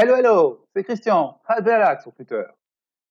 [0.00, 2.44] Hello, hello, c'est Christian, Albert sur Twitter.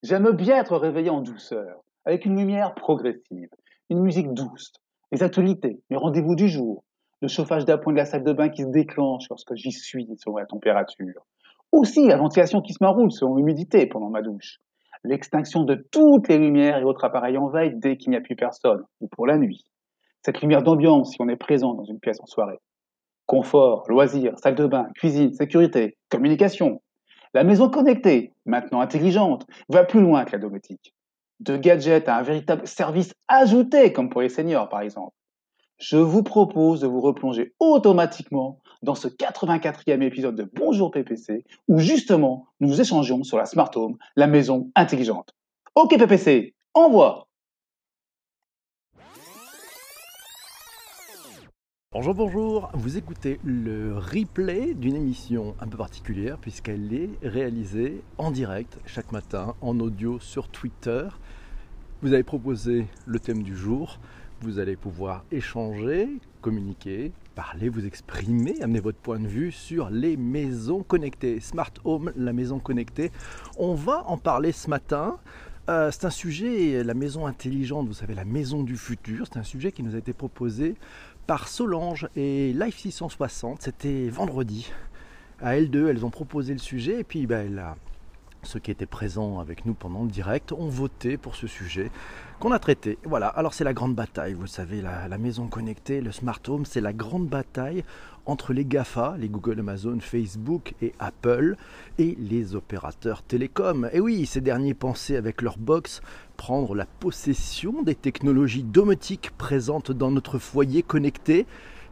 [0.03, 3.49] J'aime bien être réveillé en douceur, avec une lumière progressive,
[3.89, 4.71] une musique douce,
[5.11, 6.85] les actualités, les rendez-vous du jour,
[7.21, 10.37] le chauffage d'appoint de la salle de bain qui se déclenche lorsque j'y suis selon
[10.37, 11.25] la température,
[11.73, 14.59] aussi la ventilation qui se m'enroule selon l'humidité pendant ma douche,
[15.03, 18.37] l'extinction de toutes les lumières et autres appareils en veille dès qu'il n'y a plus
[18.37, 19.65] personne, ou pour la nuit,
[20.21, 22.61] cette lumière d'ambiance si on est présent dans une pièce en soirée,
[23.27, 26.81] Confort, loisirs, salle de bain, cuisine, sécurité, communication.
[27.33, 30.95] La maison connectée, maintenant intelligente, va plus loin que la domotique.
[31.39, 35.13] De gadgets à un véritable service ajouté, comme pour les seniors par exemple.
[35.77, 41.77] Je vous propose de vous replonger automatiquement dans ce 84e épisode de Bonjour PPC, où
[41.77, 45.35] justement nous échangeons sur la Smart Home, la maison intelligente.
[45.75, 47.26] Ok PPC, envoie
[51.99, 58.29] Bonjour, bonjour, vous écoutez le replay d'une émission un peu particulière puisqu'elle est réalisée en
[58.29, 61.07] direct chaque matin en audio sur Twitter.
[62.03, 63.99] Vous avez proposé le thème du jour,
[64.41, 66.07] vous allez pouvoir échanger,
[66.41, 71.39] communiquer, parler, vous exprimer, amener votre point de vue sur les maisons connectées.
[71.39, 73.11] Smart Home, la maison connectée.
[73.57, 75.17] On va en parler ce matin.
[75.69, 79.43] Euh, c'est un sujet, la maison intelligente, vous savez, la maison du futur, c'est un
[79.43, 80.75] sujet qui nous a été proposé
[81.27, 83.61] par Solange et Life 660.
[83.61, 84.71] C'était vendredi.
[85.39, 87.75] À L2, elles ont proposé le sujet et puis ben,
[88.43, 91.91] ceux qui étaient présents avec nous pendant le direct ont voté pour ce sujet
[92.39, 92.97] qu'on a traité.
[93.03, 96.81] Voilà, alors c'est la grande bataille, vous savez, la, maison connectée, le smart home, c'est
[96.81, 97.83] la grande bataille
[98.25, 101.55] entre les GAFA, les Google, Amazon, Facebook et Apple,
[101.97, 103.89] et les opérateurs télécoms.
[103.93, 106.01] Et oui, ces derniers pensaient avec leur box
[106.35, 111.45] prendre la possession des technologies domotiques présentes dans notre foyer connecté,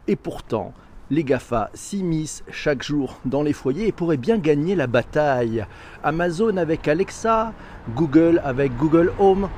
[0.08, 0.72] et pourtant,
[1.10, 5.64] les GAFA s'immiscent chaque jour dans les foyers et pourraient bien gagner la bataille.
[6.02, 7.52] Amazon avec Alexa,
[7.94, 9.48] Google avec Google Home,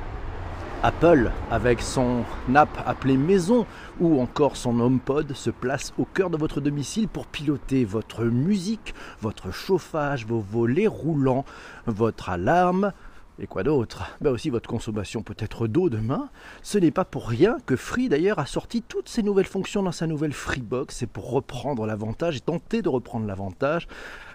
[0.83, 2.23] Apple, avec son
[2.55, 3.65] app appelée Maison,
[3.99, 8.93] ou encore son HomePod, se place au cœur de votre domicile pour piloter votre musique,
[9.21, 11.43] votre chauffage, vos volets roulants,
[11.85, 12.93] votre alarme,
[13.41, 14.03] et quoi d'autre?
[14.19, 16.29] Ben Aussi votre consommation peut-être d'eau demain.
[16.61, 19.93] Ce n'est pas pour rien que Free d'ailleurs a sorti toutes ces nouvelles fonctions dans
[19.93, 20.95] sa nouvelle Freebox.
[20.95, 23.87] C'est pour reprendre l'avantage et tenter de reprendre l'avantage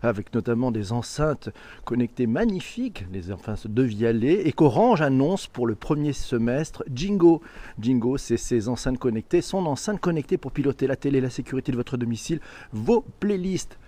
[0.03, 1.51] avec notamment des enceintes
[1.85, 7.43] connectées magnifiques, les enceintes de Vialet, et qu'Orange annonce pour le premier semestre Jingo.
[7.79, 11.77] Jingo, c'est ces enceintes connectées, son enceinte connectée pour piloter la télé, la sécurité de
[11.77, 12.41] votre domicile,
[12.73, 13.79] vos playlists.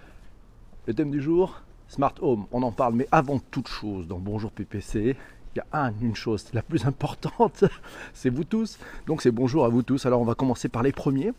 [0.86, 4.50] Le thème du jour, Smart Home, on en parle, mais avant toute chose, dans Bonjour
[4.50, 5.16] PPC,
[5.54, 7.64] il y a une chose la plus importante,
[8.12, 8.78] c'est vous tous.
[9.06, 10.04] Donc c'est bonjour à vous tous.
[10.04, 11.32] Alors on va commencer par les premiers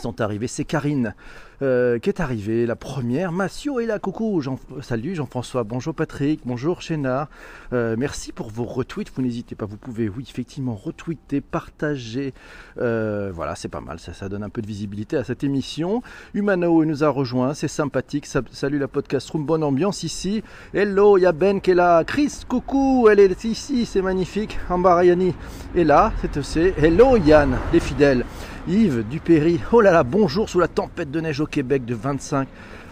[0.00, 0.46] sont arrivés.
[0.46, 1.14] C'est Karine
[1.62, 3.30] euh, qui est arrivée, la première.
[3.30, 7.28] Massio est là, coucou, Jean, salut Jean-François, bonjour Patrick, bonjour Chénard.
[7.72, 12.34] Euh, merci pour vos retweets, vous n'hésitez pas, vous pouvez, oui, effectivement, retweeter, partager.
[12.78, 16.02] Euh, voilà, c'est pas mal, ça, donne un peu de visibilité à cette émission.
[16.34, 18.26] Humano nous a rejoint, c'est sympathique.
[18.26, 20.42] salut la podcast room, bonne ambiance ici.
[20.74, 22.02] Hello, il y a Ben qui est là.
[22.02, 24.58] Chris, coucou, elle est ici, c'est magnifique.
[24.68, 25.32] Ambarayani
[25.76, 26.72] est là, c'est aussi.
[26.76, 28.24] Hello Yann, les fidèles.
[28.68, 32.46] Yves Dupéry, oh là là, bonjour sous la tempête de neige au Québec de 25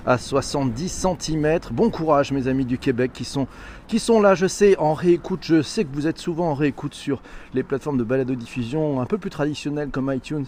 [0.05, 1.61] à 70 cm.
[1.71, 3.47] Bon courage mes amis du Québec qui sont,
[3.87, 5.45] qui sont là, je sais, en réécoute.
[5.45, 7.23] Je sais que vous êtes souvent en réécoute sur
[7.55, 10.47] les plateformes de balado-diffusion un peu plus traditionnelles comme iTunes.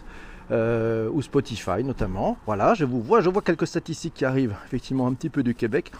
[0.50, 2.36] Euh, ou Spotify notamment.
[2.46, 5.54] Voilà, je vous vois, je vois quelques statistiques qui arrivent effectivement un petit peu du
[5.54, 5.92] Québec.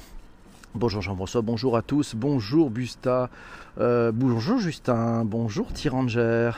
[0.74, 3.30] Bonjour Jean-François, bonjour à tous, bonjour Busta,
[3.78, 6.50] euh, bonjour Justin, bonjour Tyranger,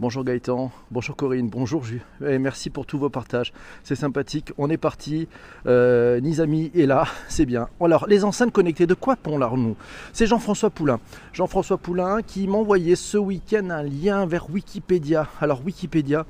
[0.00, 2.02] Bonjour Gaëtan, bonjour Corinne, bonjour Jus.
[2.24, 3.52] Et merci pour tous vos partages.
[3.82, 4.52] C'est sympathique.
[4.56, 5.26] On est parti.
[5.66, 7.68] Euh, Nizami est là, c'est bien.
[7.80, 9.74] Alors, les enceintes connectées, de quoi parlons-nous
[10.12, 11.00] C'est Jean-François Poulain.
[11.32, 15.26] Jean-François Poulain qui m'a envoyé ce week-end un lien vers Wikipédia.
[15.40, 16.26] Alors, Wikipédia,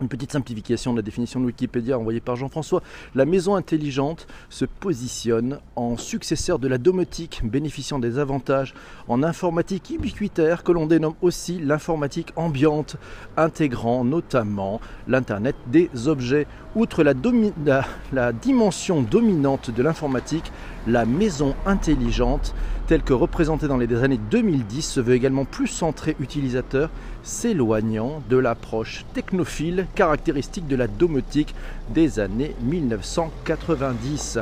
[0.00, 2.82] une petite simplification de la définition de Wikipédia envoyée par Jean-François.
[3.14, 8.74] La maison intelligente se positionne en successeur de la domotique bénéficiant des avantages
[9.08, 12.96] en informatique ubiquitaire que l'on dénomme aussi l'informatique ambiante,
[13.36, 16.46] intégrant notamment l'Internet des objets.
[16.76, 20.52] Outre la, dimension dominante de l'informatique,
[20.86, 22.54] la maison intelligente
[22.86, 26.90] telle que représentée dans les années 2010 se veut également plus centrée utilisateur
[27.22, 31.54] s'éloignant de l'approche technophile caractéristique de la domotique
[31.94, 34.40] des années 1990.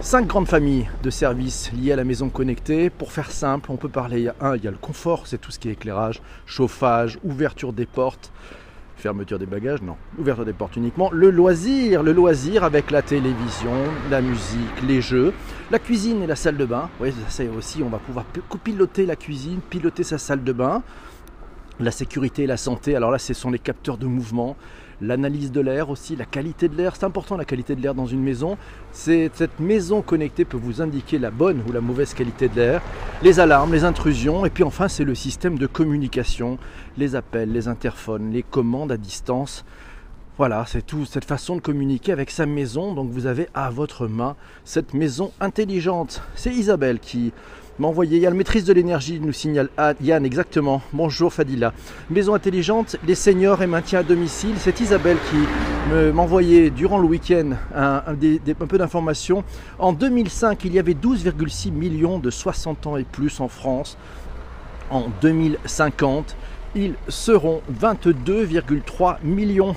[0.00, 2.90] Cinq grandes familles de services liés à la maison connectée.
[2.90, 5.60] Pour faire simple, on peut parler, un, il y a le confort, c'est tout ce
[5.60, 8.32] qui est éclairage, chauffage, ouverture des portes,
[8.96, 9.96] Fermeture des bagages, non.
[10.18, 11.10] Ouverture des portes uniquement.
[11.12, 13.72] Le loisir, le loisir avec la télévision,
[14.10, 15.32] la musique, les jeux,
[15.70, 16.88] la cuisine et la salle de bain.
[17.00, 18.24] Oui, c'est aussi, on va pouvoir
[18.62, 20.82] piloter la cuisine, piloter sa salle de bain.
[21.80, 24.56] La sécurité et la santé, alors là, ce sont les capteurs de mouvement,
[25.00, 26.94] l'analyse de l'air aussi, la qualité de l'air.
[26.94, 28.56] C'est important la qualité de l'air dans une maison.
[28.92, 32.82] Cette maison connectée peut vous indiquer la bonne ou la mauvaise qualité de l'air,
[33.22, 36.58] les alarmes, les intrusions, et puis enfin c'est le système de communication,
[36.96, 39.64] les appels, les interphones, les commandes à distance.
[40.36, 42.92] Voilà, c'est tout cette façon de communiquer avec sa maison.
[42.92, 44.34] Donc vous avez à votre main
[44.64, 46.22] cette maison intelligente.
[46.34, 47.32] C'est Isabelle qui
[47.78, 48.16] m'a envoyé.
[48.16, 49.68] Il y a le maîtrise de l'énergie, nous signale
[50.00, 50.82] Yann exactement.
[50.92, 51.72] Bonjour Fadila.
[52.10, 54.56] Maison intelligente, les seniors et maintien à domicile.
[54.58, 55.36] C'est Isabelle qui
[56.12, 59.44] m'a envoyé durant le week-end un, un peu d'informations.
[59.78, 63.96] En 2005, il y avait 12,6 millions de 60 ans et plus en France.
[64.90, 66.34] En 2050,
[66.74, 69.76] ils seront 22,3 millions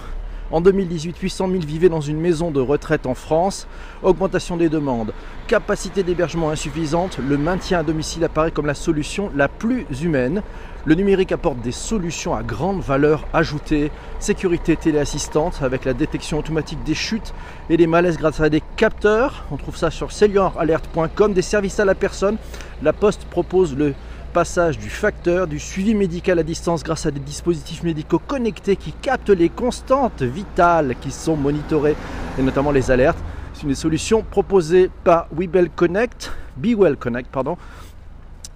[0.51, 3.67] en 2018, 800 000 vivaient dans une maison de retraite en France.
[4.03, 5.13] Augmentation des demandes,
[5.47, 10.41] capacité d'hébergement insuffisante, le maintien à domicile apparaît comme la solution la plus humaine.
[10.85, 16.81] Le numérique apporte des solutions à grande valeur ajoutée, sécurité téléassistante avec la détection automatique
[16.85, 17.33] des chutes
[17.69, 19.43] et des malaises grâce à des capteurs.
[19.51, 22.37] On trouve ça sur cellularalert.com, des services à la personne.
[22.83, 23.95] La Poste propose le
[24.27, 28.91] passage du facteur, du suivi médical à distance grâce à des dispositifs médicaux connectés qui
[28.91, 31.95] captent les constantes vitales qui sont monitorées
[32.37, 33.17] et notamment les alertes.
[33.53, 37.57] C'est une solution proposée par Webel Connect, Bewell Connect, pardon.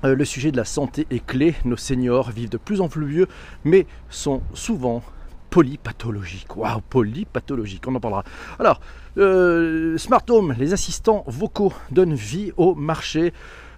[0.04, 1.56] Euh, le sujet de la santé est clé.
[1.66, 3.28] Nos seniors vivent de plus en plus vieux,
[3.64, 5.02] mais sont souvent
[5.50, 6.56] polypathologiques.
[6.56, 8.24] Waouh, polypathologiques, on en parlera.
[8.60, 8.80] Alors,
[9.18, 13.34] euh, Smart Home, les assistants vocaux donnent vie au marché.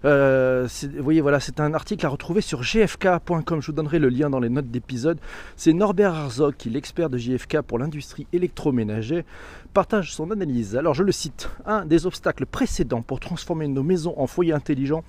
[0.06, 3.62] Euh, c'est un article à retrouver sur gfk.com.
[3.62, 5.20] Je vous donnerai le lien dans les notes d'épisode.
[5.56, 9.26] C'est Norbert Herzog, qui l'expert de GFK pour l'industrie électroménager,
[9.74, 10.76] partage son analyse.
[10.76, 15.04] Alors, je le cite Un des obstacles précédents pour transformer nos maisons en foyers intelligents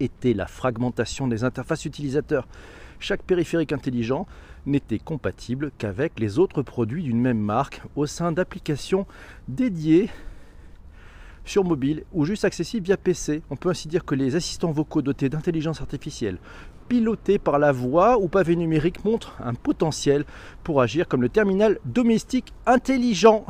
[0.00, 2.48] était la fragmentation des interfaces utilisateurs.
[2.98, 4.26] Chaque périphérique intelligent
[4.66, 9.06] n'était compatible qu'avec les autres produits d'une même marque au sein d'applications
[9.48, 10.10] dédiées
[11.44, 13.42] sur mobile ou juste accessible via PC.
[13.50, 16.38] On peut ainsi dire que les assistants vocaux dotés d'intelligence artificielle
[16.90, 20.24] pilotés par la voix ou pavé numérique montrent un potentiel
[20.64, 23.46] pour agir comme le terminal domestique intelligent.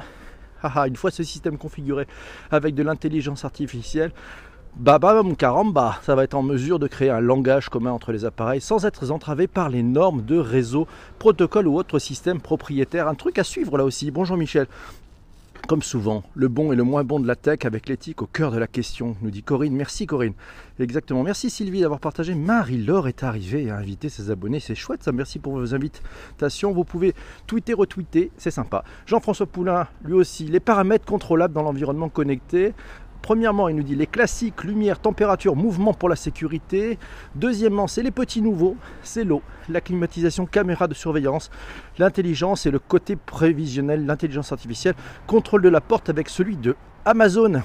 [0.87, 2.06] une fois ce système configuré
[2.50, 4.12] avec de l'intelligence artificielle,
[4.76, 8.60] Baba caramba, ça va être en mesure de créer un langage commun entre les appareils
[8.60, 10.86] sans être entravé par les normes de réseau,
[11.19, 13.08] protocole ou autres systèmes propriétaires.
[13.08, 14.10] Un truc à suivre là aussi.
[14.10, 14.69] Bonjour Michel.
[15.68, 18.50] Comme souvent, le bon et le moins bon de la tech avec l'éthique au cœur
[18.50, 19.74] de la question, nous dit Corinne.
[19.74, 20.32] Merci Corinne.
[20.80, 21.22] Exactement.
[21.22, 22.34] Merci Sylvie d'avoir partagé.
[22.34, 24.58] Marie-Laure est arrivée et a invité ses abonnés.
[24.58, 25.12] C'est chouette ça.
[25.12, 26.72] Merci pour vos invitations.
[26.72, 27.14] Vous pouvez
[27.46, 28.32] tweeter, retweeter.
[28.36, 28.84] C'est sympa.
[29.06, 30.46] Jean-François Poulain, lui aussi.
[30.46, 32.72] Les paramètres contrôlables dans l'environnement connecté.
[33.22, 36.99] Premièrement, il nous dit les classiques, lumière, température, mouvement pour la sécurité.
[37.34, 41.50] Deuxièmement, c'est les petits nouveaux, c'est l'eau, la climatisation, caméra de surveillance,
[41.99, 44.94] l'intelligence et le côté prévisionnel, l'intelligence artificielle,
[45.26, 47.62] contrôle de la porte avec celui de Amazon.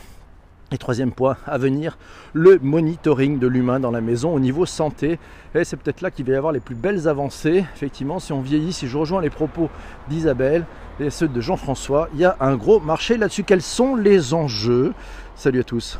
[0.72, 1.96] Et troisième point à venir,
[2.34, 5.19] le monitoring de l'humain dans la maison au niveau santé.
[5.54, 7.63] Et c'est peut-être là qu'il va y avoir les plus belles avancées.
[7.75, 9.69] Effectivement, si on vieillit, si je rejoins les propos
[10.10, 10.66] d'Isabelle
[11.00, 13.44] et ceux de Jean-François, il y a un gros marché là-dessus.
[13.44, 14.94] Quels sont les enjeux?
[15.38, 16.00] Salut à tous.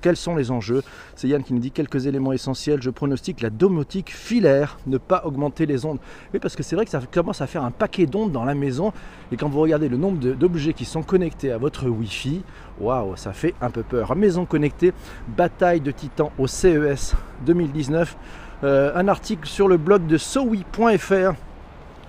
[0.00, 0.82] Quels sont les enjeux?
[1.14, 2.80] C'est Yann qui nous dit quelques éléments essentiels.
[2.80, 5.98] Je pronostique la domotique filaire, ne pas augmenter les ondes.
[6.32, 8.54] Oui, parce que c'est vrai que ça commence à faire un paquet d'ondes dans la
[8.54, 8.94] maison.
[9.32, 12.42] Et quand vous regardez le nombre d'objets qui sont connectés à votre Wi-Fi,
[12.80, 14.16] waouh, ça fait un peu peur.
[14.16, 14.94] Maison connectée,
[15.28, 17.14] bataille de titans au CES
[17.44, 18.16] 2019.
[18.64, 21.34] Euh, un article sur le blog de sowi.fr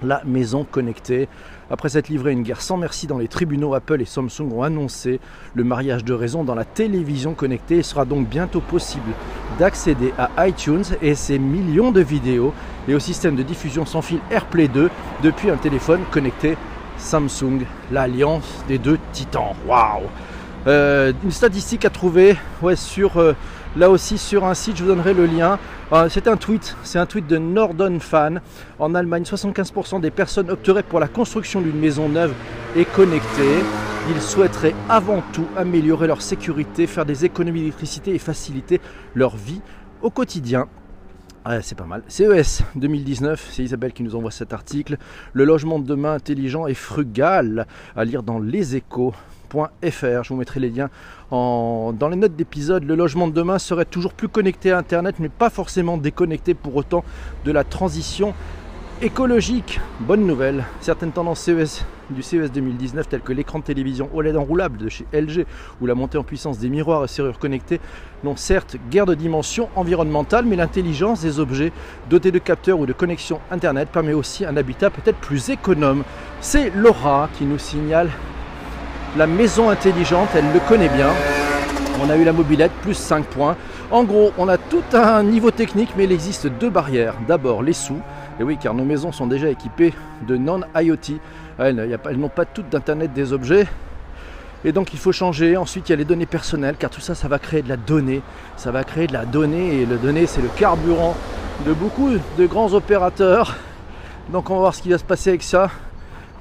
[0.03, 1.27] la maison connectée.
[1.71, 5.21] Après s'être livré une guerre sans merci dans les tribunaux, Apple et Samsung ont annoncé
[5.55, 7.77] le mariage de raison dans la télévision connectée.
[7.77, 9.09] Il sera donc bientôt possible
[9.57, 12.53] d'accéder à iTunes et ses millions de vidéos
[12.89, 14.89] et au système de diffusion sans fil AirPlay 2
[15.23, 16.57] depuis un téléphone connecté
[16.97, 19.55] Samsung, l'alliance des deux titans.
[19.65, 20.01] Waouh
[20.67, 22.35] euh, Une statistique à trouver
[22.75, 23.33] sur euh,
[23.75, 25.59] là aussi sur un site, je vous donnerai le lien.
[25.91, 28.41] Euh, c'est un tweet, c'est un tweet de Nordon Fan.
[28.79, 32.33] En Allemagne, 75% des personnes opteraient pour la construction d'une maison neuve
[32.75, 33.59] et connectée.
[34.09, 38.81] Ils souhaiteraient avant tout améliorer leur sécurité, faire des économies d'électricité et faciliter
[39.13, 39.61] leur vie
[40.01, 40.67] au quotidien.
[41.61, 42.03] c'est pas mal.
[42.07, 44.97] CES 2019, c'est Isabelle qui nous envoie cet article.
[45.33, 49.13] Le logement de demain intelligent et frugal à lire dans Les Échos.
[49.53, 50.89] Je vous mettrai les liens
[51.31, 52.83] dans les notes d'épisode.
[52.83, 56.75] Le logement de demain serait toujours plus connecté à Internet, mais pas forcément déconnecté pour
[56.75, 57.03] autant
[57.45, 58.33] de la transition
[59.01, 60.63] écologique, bonne nouvelle.
[60.79, 65.07] Certaines tendances CES du CES 2019 telles que l'écran de télévision OLED enroulable de chez
[65.11, 65.45] LG
[65.81, 67.79] ou la montée en puissance des miroirs et serrures connectées
[68.23, 71.71] n'ont certes guère de dimension environnementale, mais l'intelligence des objets
[72.11, 76.03] dotés de capteurs ou de connexion Internet permet aussi un habitat peut-être plus économe.
[76.39, 78.09] C'est Laura qui nous signale
[79.17, 81.09] la maison intelligente, elle le connaît bien.
[82.03, 83.55] On a eu la mobilette, plus 5 points.
[83.91, 87.15] En gros, on a tout un niveau technique, mais il existe deux barrières.
[87.27, 87.99] D'abord, les sous.
[88.39, 89.93] Et oui, car nos maisons sont déjà équipées
[90.27, 91.19] de non-IoT.
[91.59, 93.67] Elles, elles n'ont pas toutes d'Internet des objets.
[94.63, 95.57] Et donc il faut changer.
[95.57, 97.77] Ensuite, il y a les données personnelles, car tout ça, ça va créer de la
[97.77, 98.21] donnée.
[98.55, 101.15] Ça va créer de la donnée, et le donnée, c'est le carburant
[101.65, 103.57] de beaucoup de grands opérateurs.
[104.29, 105.69] Donc on va voir ce qui va se passer avec ça.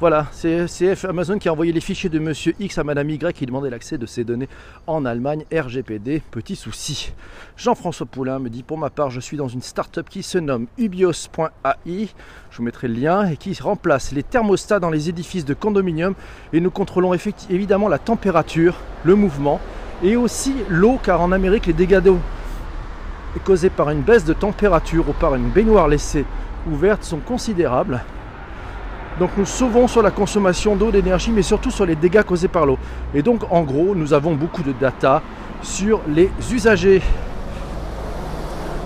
[0.01, 0.65] Voilà, c'est
[1.05, 3.99] Amazon qui a envoyé les fichiers de Monsieur X à Madame Y qui demandait l'accès
[3.99, 4.49] de ces données
[4.87, 5.45] en Allemagne.
[5.53, 7.13] RGPD, petit souci.
[7.59, 10.69] Jean-François Poulain me dit pour ma part, je suis dans une start-up qui se nomme
[10.79, 12.09] ubios.ai.
[12.51, 16.15] Je vous mettrai le lien et qui remplace les thermostats dans les édifices de condominium
[16.55, 17.13] et nous contrôlons
[17.51, 19.61] évidemment la température, le mouvement
[20.03, 22.19] et aussi l'eau car en Amérique les dégâts d'eau
[23.45, 26.25] causés par une baisse de température ou par une baignoire laissée
[26.67, 28.03] ouverte sont considérables.
[29.21, 32.65] Donc nous sauvons sur la consommation d'eau, d'énergie, mais surtout sur les dégâts causés par
[32.65, 32.79] l'eau.
[33.15, 35.21] Et donc en gros, nous avons beaucoup de data
[35.63, 37.03] sur les usagers.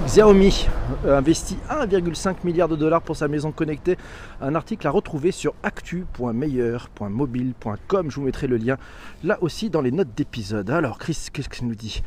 [0.06, 0.66] Xiaomi
[1.06, 3.96] euh, investit 1,5 milliard de dollars pour sa maison connectée.
[4.40, 8.10] Un article à retrouver sur actu.meilleur.mobile.com.
[8.10, 8.76] Je vous mettrai le lien
[9.22, 10.68] là aussi dans les notes d'épisode.
[10.68, 12.02] Alors Chris, qu'est-ce qu'il nous dit